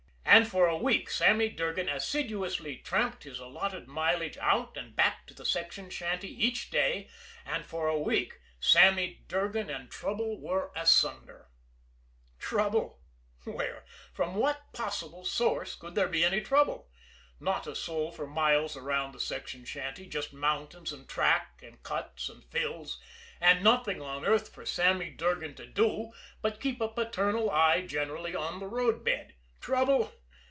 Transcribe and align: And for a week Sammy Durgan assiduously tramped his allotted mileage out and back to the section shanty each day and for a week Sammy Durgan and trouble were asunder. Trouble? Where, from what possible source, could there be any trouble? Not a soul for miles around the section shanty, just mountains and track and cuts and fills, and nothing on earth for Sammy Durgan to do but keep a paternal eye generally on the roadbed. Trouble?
And 0.33 0.47
for 0.49 0.67
a 0.69 0.77
week 0.77 1.09
Sammy 1.11 1.49
Durgan 1.49 1.89
assiduously 1.89 2.77
tramped 2.77 3.25
his 3.25 3.37
allotted 3.37 3.87
mileage 3.87 4.37
out 4.37 4.77
and 4.77 4.95
back 4.95 5.27
to 5.27 5.33
the 5.33 5.45
section 5.45 5.89
shanty 5.89 6.29
each 6.29 6.69
day 6.71 7.09
and 7.45 7.65
for 7.65 7.89
a 7.89 7.99
week 7.99 8.39
Sammy 8.57 9.23
Durgan 9.27 9.69
and 9.69 9.91
trouble 9.91 10.39
were 10.39 10.71
asunder. 10.73 11.49
Trouble? 12.39 13.01
Where, 13.43 13.83
from 14.13 14.35
what 14.35 14.71
possible 14.71 15.25
source, 15.25 15.75
could 15.75 15.95
there 15.95 16.07
be 16.07 16.23
any 16.23 16.39
trouble? 16.39 16.89
Not 17.41 17.67
a 17.67 17.75
soul 17.75 18.09
for 18.09 18.25
miles 18.25 18.77
around 18.77 19.11
the 19.11 19.19
section 19.19 19.65
shanty, 19.65 20.07
just 20.07 20.31
mountains 20.31 20.93
and 20.93 21.09
track 21.09 21.59
and 21.61 21.83
cuts 21.83 22.29
and 22.29 22.43
fills, 22.45 23.01
and 23.41 23.61
nothing 23.61 24.01
on 24.01 24.23
earth 24.25 24.47
for 24.53 24.65
Sammy 24.65 25.09
Durgan 25.11 25.55
to 25.55 25.67
do 25.67 26.13
but 26.41 26.61
keep 26.61 26.79
a 26.79 26.87
paternal 26.87 27.51
eye 27.51 27.81
generally 27.81 28.33
on 28.33 28.61
the 28.61 28.67
roadbed. 28.67 29.33
Trouble? 29.59 30.13